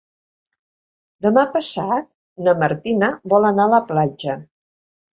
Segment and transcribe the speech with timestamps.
[1.25, 2.09] Demà passat
[2.49, 4.43] na Martina vol anar a la platja.